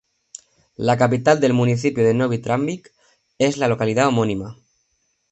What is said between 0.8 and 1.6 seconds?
capital del